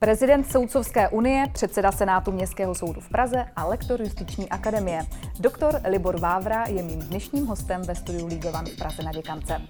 [0.00, 5.02] Prezident Soudcovské unie, předseda Senátu Městského soudu v Praze a lektor Justiční akademie.
[5.40, 9.62] Doktor Libor Vávra je mým dnešním hostem ve studiu Legal One v Praze na Děkance.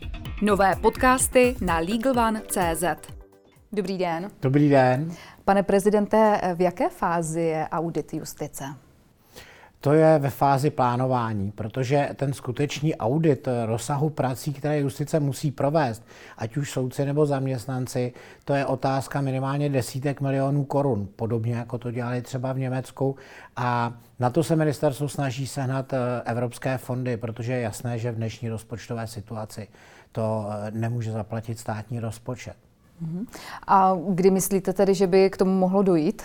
[0.43, 2.85] Nové podcasty na LegalOne.cz
[3.73, 4.31] Dobrý den.
[4.43, 5.11] Dobrý den.
[5.45, 8.65] Pane prezidente, v jaké fázi je audit justice?
[9.81, 16.03] To je ve fázi plánování, protože ten skutečný audit rozsahu prací, které justice musí provést,
[16.39, 18.13] ať už soudci nebo zaměstnanci,
[18.45, 23.17] to je otázka minimálně desítek milionů korun, podobně jako to dělali třeba v Německu.
[23.57, 28.17] A na to se ministerstvo snaží sehnat eh, evropské fondy, protože je jasné, že v
[28.17, 29.69] dnešní rozpočtové situaci
[30.13, 32.57] to eh, nemůže zaplatit státní rozpočet.
[33.01, 33.27] Mhm.
[33.67, 36.23] A kdy myslíte tedy, že by k tomu mohlo dojít?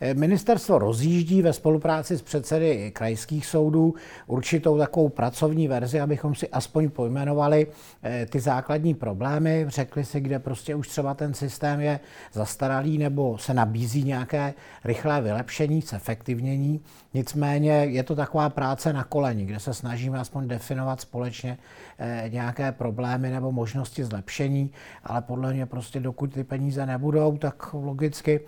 [0.00, 3.94] Eh, ministerstvo rozjíždí ve spolupráci s předsedy krajských soudů
[4.26, 7.66] určitou takovou pracovní verzi, abychom si aspoň pojmenovali
[8.02, 12.00] eh, ty základní problémy, řekli si, kde prostě už třeba ten systém je
[12.32, 16.80] zastaralý nebo se nabízí nějaké rychlé vylepšení, zefektivnění.
[17.14, 21.58] Nicméně je to taková práce na koleni, kde se snažíme aspoň definovat společně
[21.98, 24.70] eh, nějaké problémy nebo možnosti zlepšení,
[25.04, 28.40] ale podle mě prostě dokud ty peníze nebudou, tak logicky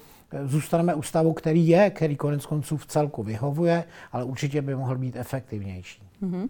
[0.45, 4.99] zůstaneme u stavu, který je, který konec konců v celku vyhovuje, ale určitě by mohl
[4.99, 6.03] být efektivnější.
[6.23, 6.49] Mm-hmm.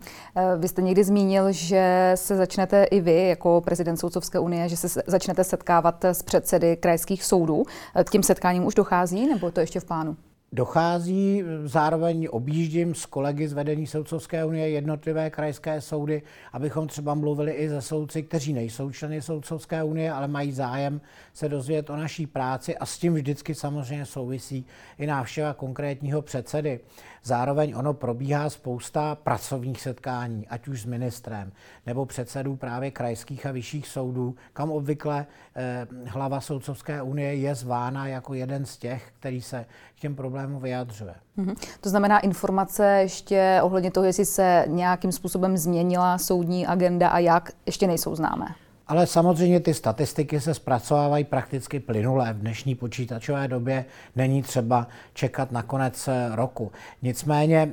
[0.59, 5.03] Vy jste někdy zmínil, že se začnete i vy, jako prezident Soudcovské unie, že se
[5.07, 7.63] začnete setkávat s předsedy krajských soudů.
[7.95, 10.17] Eh, k těm setkáním už dochází, nebo to ještě v plánu?
[10.53, 17.53] Dochází, zároveň objíždím s kolegy z vedení Soudcovské unie jednotlivé krajské soudy, abychom třeba mluvili
[17.53, 21.01] i ze soudci, kteří nejsou členy Soudcovské unie, ale mají zájem
[21.33, 24.67] se dozvědět o naší práci a s tím vždycky samozřejmě souvisí
[24.99, 26.81] i návštěva konkrétního předsedy.
[27.23, 31.53] Zároveň ono probíhá spousta pracovních setkání, ať už s ministrem
[31.87, 35.27] nebo předsedů právě krajských a vyšších soudů, kam obvykle
[35.57, 40.38] eh, hlava Soudcovské unie je zvána jako jeden z těch, který se k těm problémům
[40.47, 41.15] vyjadřuje.
[41.39, 41.57] Mm-hmm.
[41.81, 47.53] To znamená informace ještě ohledně toho, jestli se nějakým způsobem změnila soudní agenda a jak,
[47.67, 48.47] ještě nejsou známé.
[48.87, 52.33] Ale samozřejmě ty statistiky se zpracovávají prakticky plynule.
[52.33, 53.85] V dnešní počítačové době
[54.17, 56.73] není třeba čekat na konec eh, roku.
[57.03, 57.73] Nicméně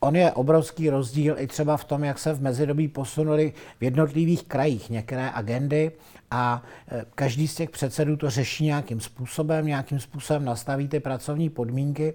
[0.00, 4.44] on je obrovský rozdíl i třeba v tom, jak se v mezidobí posunuli v jednotlivých
[4.44, 5.92] krajích některé agendy
[6.34, 11.50] a eh, každý z těch předsedů to řeší nějakým způsobem, nějakým způsobem nastaví ty pracovní
[11.50, 12.14] podmínky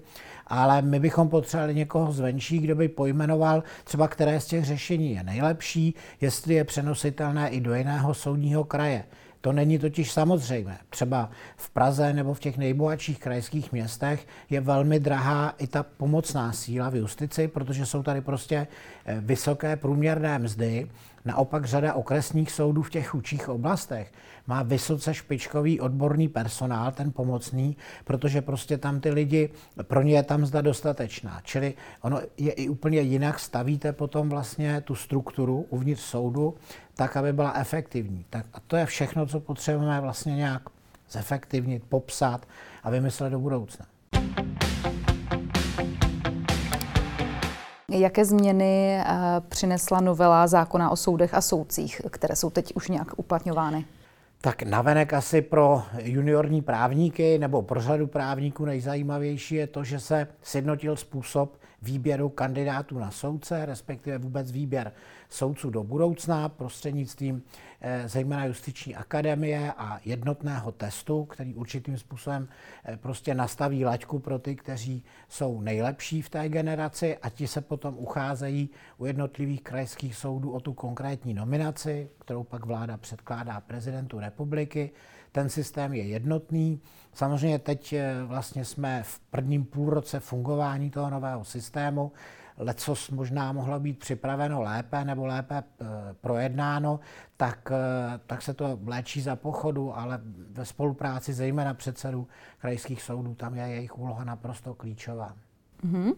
[0.50, 5.24] ale my bychom potřebovali někoho zvenčí, kdo by pojmenoval třeba, které z těch řešení je
[5.24, 9.04] nejlepší, jestli je přenositelné i do jiného soudního kraje.
[9.42, 10.78] To není totiž samozřejmé.
[10.90, 16.52] Třeba v Praze nebo v těch nejbohatších krajských městech je velmi drahá i ta pomocná
[16.52, 18.68] síla v justici, protože jsou tady prostě
[19.06, 20.88] eh, vysoké průměrné mzdy.
[21.26, 24.12] Naopak řada okresních soudů v těch chudších oblastech
[24.48, 29.50] má vysoce špičkový odborný personál, ten pomocný, protože prostě tam ty lidi,
[29.84, 31.42] pro ně je tam zda dostatečná.
[31.44, 36.56] Čili ono je i úplně jinak, stavíte potom vlastně tu strukturu uvnitř soudu,
[37.00, 38.26] tak, aby byla efektivní.
[38.30, 40.62] Tak a to je všechno, co potřebujeme vlastně nějak
[41.10, 42.46] zefektivnit, popsat
[42.84, 43.86] a vymyslet do budoucna.
[47.90, 49.06] Jaké změny eh,
[49.50, 53.86] přinesla novela zákona o soudech a soudcích, které jsou teď už nějak uplatňovány?
[54.42, 60.28] Tak navenek asi pro juniorní právníky nebo pro řadu právníků nejzajímavější je to, že se
[60.42, 64.92] sjednotil způsob výběru kandidátů na soudce, respektive vůbec výběr
[65.30, 67.44] soudců do budoucna prostřednictvím
[68.06, 72.48] zejména justiční akademie a jednotného testu, který určitým způsobem
[72.86, 77.62] eh, prostě nastaví laťku pro ty, kteří jsou nejlepší v té generaci a ti se
[77.62, 84.20] potom ucházejí u jednotlivých krajských soudů o tu konkrétní nominaci, kterou pak vláda předkládá prezidentu
[84.20, 84.92] republiky.
[85.32, 86.82] Ten systém je jednotný.
[87.14, 92.12] Samozřejmě teď eh, vlastně jsme v prvním půlroce fungování toho nového systému.
[92.58, 95.86] Lecos možná mohlo být připraveno lépe nebo lépe eh,
[96.22, 97.00] projednáno,
[97.38, 102.28] tak, eh, tak se to léčí za pochodu, ale ve spolupráci zejména předsedů
[102.60, 105.34] krajských soudů, tam je jejich úloha naprosto klíčová.
[105.86, 106.16] Uh-huh.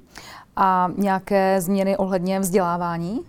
[0.56, 3.20] A nějaké změny ohledně vzdělávání?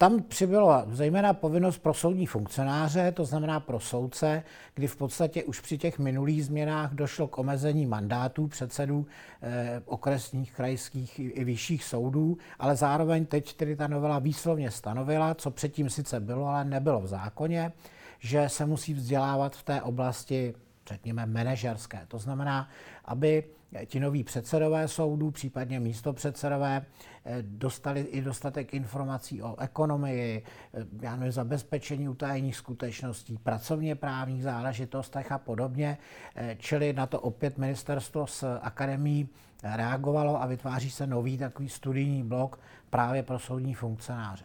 [0.00, 4.42] Tam přibylo zejména povinnost pro soudní funkcionáře, to znamená pro soudce,
[4.74, 9.06] kdy v podstatě už při těch minulých změnách došlo k omezení mandátů předsedů
[9.42, 15.34] eh, okresních, krajských i, i vyšších soudů, ale zároveň teď tedy ta novela výslovně stanovila,
[15.34, 17.72] co předtím sice bylo, ale nebylo v zákoně,
[18.18, 20.54] že se musí vzdělávat v té oblasti
[20.90, 22.00] řekněme, manažerské.
[22.08, 22.68] To znamená,
[23.04, 23.44] aby
[23.86, 26.86] ti noví předsedové soudů, případně místo předsedové,
[27.24, 30.42] eh, dostali i dostatek informací o ekonomii,
[30.74, 35.98] eh, já nevím, zabezpečení utajení skutečností, pracovně právních záležitostech a podobně.
[36.36, 39.28] Eh, čili na to opět ministerstvo s akademií
[39.62, 42.60] reagovalo a vytváří se nový takový studijní blok
[42.90, 44.44] právě pro soudní funkcionáře.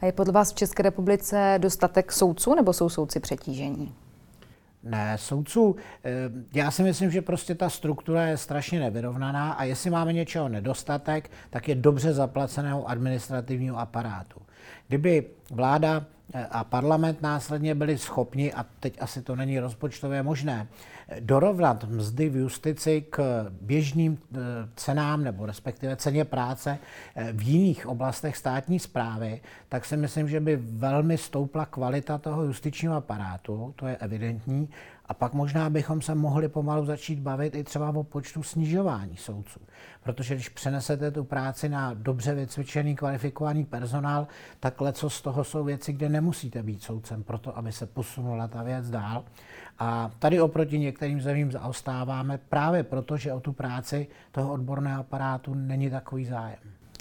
[0.00, 3.94] A je podle vás v České republice dostatek soudců nebo jsou soudci přetížení?
[4.82, 6.10] Ne, soudců, eh,
[6.54, 11.30] já si myslím, že prostě ta struktura je strašně nevyrovnaná a jestli máme něčeho nedostatek,
[11.50, 14.40] tak je dobře zaplaceného administrativního aparátu.
[14.88, 20.68] Kdyby vláda eh, a parlament následně byli schopni, a teď asi to není rozpočtově možné,
[21.20, 24.38] dorovnat mzdy v justici k běžným eh,
[24.76, 26.78] cenám nebo respektive ceně práce
[27.14, 32.42] eh, v jiných oblastech státní zprávy, tak si myslím, že by velmi stoupla kvalita toho
[32.42, 34.68] justičního aparátu, to je evidentní,
[35.08, 39.60] a pak možná bychom se mohli pomalu začít bavit i třeba o počtu snižování soudců.
[40.02, 44.26] Protože když přenesete tu práci na dobře vycvičený, kvalifikovaný personál,
[44.60, 48.62] tak co z toho jsou věci, kde nemusíte být soudcem proto, aby se posunula ta
[48.62, 49.24] věc dál.
[49.78, 55.54] A tady oproti některým zemím zaostáváme právě proto, že o tu práci toho odborného aparátu
[55.54, 56.58] není takový zájem.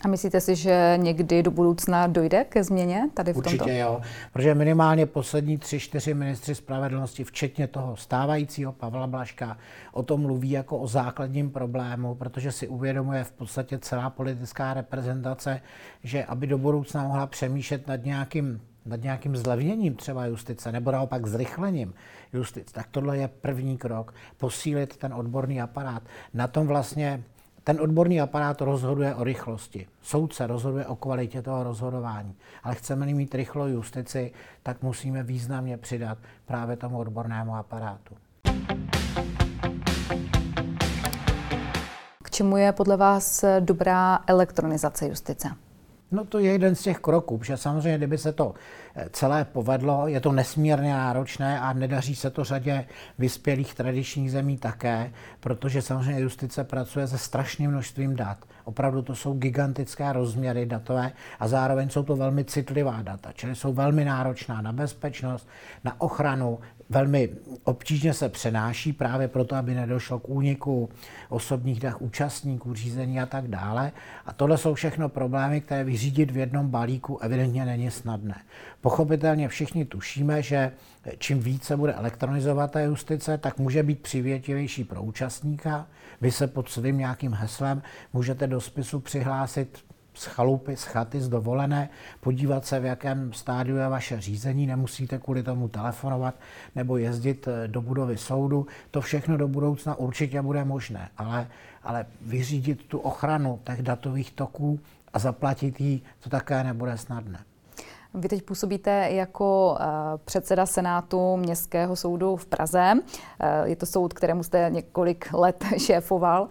[0.08, 3.74] A myslíte si, že někdy do budoucna dojde ke změně tady v Určitě tomto?
[3.74, 4.02] jo,
[4.34, 9.58] protože minimálně poslední tři, čtyři ministři spravedlnosti, včetně toho stávajícího Pavla Blaška,
[9.92, 15.62] o tom mluví jako o základním problému, protože si uvědomuje v podstatě celá politická reprezentace,
[16.04, 21.28] že aby do budoucna mohla přemýšlet nad nějakým nad nějakým zlevněním třeba justice, nebo naopak
[21.28, 21.94] zrychlením
[22.34, 24.14] justice, tak tohle je první krok.
[24.38, 26.04] Posílit ten odborný aparát.
[26.34, 27.24] Na tom vlastně
[27.68, 29.88] ten odborný aparát rozhoduje o rychlosti.
[30.02, 32.36] Soudce rozhoduje o kvalitě toho rozhodování.
[32.64, 34.32] Ale chceme-li mít rychlou justici,
[34.64, 38.16] tak musíme významně přidat právě tomu odbornému aparátu.
[42.24, 45.50] K čemu je podle vás dobrá elektronizace justice?
[46.12, 48.54] No to je jeden z těch kroků, protože samozřejmě, kdyby se to
[49.12, 52.86] celé povedlo, je to nesmírně náročné a nedaří se to řadě
[53.20, 58.38] vyspělých tradičních zemí také, protože samozřejmě justice pracuje se strašným množstvím dat.
[58.64, 63.74] Opravdu to jsou gigantické rozměry datové a zároveň jsou to velmi citlivá data, čili jsou
[63.74, 65.48] velmi náročná na bezpečnost,
[65.84, 66.60] na ochranu,
[66.90, 67.30] velmi
[67.64, 70.90] obtížně se přenáší právě proto, aby nedošlo k úniku
[71.30, 73.92] osobních dat účastníků řízení a tak dále.
[74.26, 78.36] A tohle jsou všechno problémy, které vyřídit v jednom balíku evidentně není snadné.
[78.88, 80.72] Pochopitelně všichni tušíme, že
[81.18, 85.88] čím více bude elektronizovat ta justice, tak může být přivětivější pro účastníka.
[86.22, 87.82] Vy se pod svým nějakým heslem
[88.14, 91.90] můžete do spisu přihlásit z chalupy, z chaty, z dovolené,
[92.20, 96.36] podívat se, v jakém stádiu je vaše řízení, nemusíte kvůli tomu telefonovat
[96.76, 98.68] nebo jezdit eh, do budovy soudu.
[98.92, 101.48] To všechno do budoucna určitě bude možné, ale,
[101.84, 104.80] ale vyřídit tu ochranu těch datových toků
[105.14, 107.40] a zaplatit ji, to také nebude snadné.
[108.14, 109.86] Vy teď působíte jako eh,
[110.26, 112.94] předseda Senátu Městského soudu v Praze.
[113.40, 116.48] Eh, je to soud, kterému jste několik let šéfoval.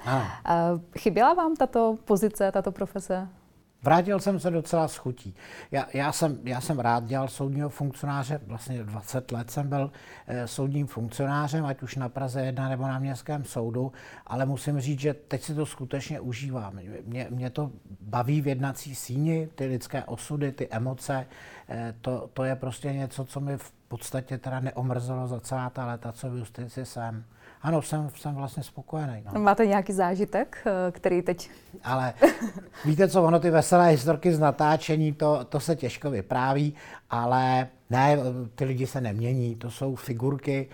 [0.98, 3.28] Chyběla vám tato pozice, tato profese?
[3.82, 5.34] Vrátil jsem se docela s chutí.
[5.70, 9.92] Já, já, jsem, já jsem rád dělal soudního funkcionáře, vlastně 20 let jsem byl
[10.26, 13.92] e, soudním funkcionářem, ať už na Praze 1 nebo na Městském soudu,
[14.26, 16.80] ale musím říct, že teď si to skutečně užívám.
[17.04, 17.70] Mě, mě to
[18.00, 21.26] baví v jednací síni, ty lidské osudy, ty emoce,
[21.68, 25.86] e, to, to je prostě něco, co mi v podstatě teda neomrzelo za celá ta
[25.86, 27.24] léta, co v justici jsem.
[27.62, 29.22] Ano, jsem, jsem vlastně spokojený.
[29.32, 29.40] No.
[29.40, 31.50] Máte nějaký zážitek, eh, který teď...
[31.84, 32.14] Ale
[32.84, 36.74] víte co, ono ty veselé historky z natáčení, to, to se těžko vypráví,
[37.10, 38.18] ale ne,
[38.54, 40.68] ty lidi se nemění, to jsou figurky,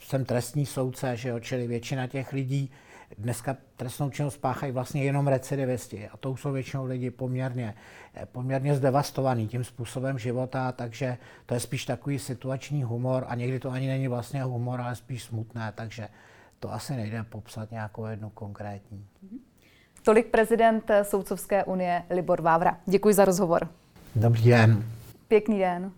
[0.00, 2.70] jsem trestní soudce, že jo, čili většina těch lidí
[3.18, 7.74] dneska trestnou činnost spáchají vlastně jenom recidivisti a to jsou většinou lidi poměrně,
[8.32, 13.70] poměrně zdevastovaný tím způsobem života, takže to je spíš takový situační humor a někdy to
[13.70, 16.08] ani není vlastně humor, ale spíš smutné, takže
[16.60, 19.06] to asi nejde popsat nějakou jednu konkrétní.
[20.02, 22.78] Tolik prezident Soudcovské unie Libor Vávra.
[22.86, 23.68] Děkuji za rozhovor.
[24.16, 24.84] Dobrý den.
[25.28, 25.92] Pěkný den.